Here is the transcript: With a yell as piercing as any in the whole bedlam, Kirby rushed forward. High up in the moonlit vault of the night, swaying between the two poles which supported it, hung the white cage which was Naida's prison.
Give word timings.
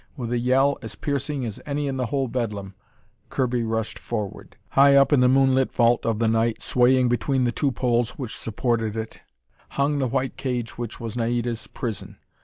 With 0.17 0.31
a 0.31 0.39
yell 0.39 0.79
as 0.81 0.95
piercing 0.95 1.45
as 1.45 1.61
any 1.63 1.87
in 1.87 1.97
the 1.97 2.07
whole 2.07 2.27
bedlam, 2.27 2.73
Kirby 3.29 3.63
rushed 3.63 3.99
forward. 3.99 4.57
High 4.69 4.95
up 4.95 5.13
in 5.13 5.19
the 5.19 5.29
moonlit 5.29 5.71
vault 5.71 6.07
of 6.07 6.17
the 6.17 6.27
night, 6.27 6.63
swaying 6.63 7.07
between 7.07 7.43
the 7.43 7.51
two 7.51 7.71
poles 7.71 8.17
which 8.17 8.35
supported 8.35 8.97
it, 8.97 9.19
hung 9.77 9.99
the 9.99 10.07
white 10.07 10.37
cage 10.37 10.75
which 10.75 10.99
was 10.99 11.15
Naida's 11.15 11.67
prison. 11.67 12.17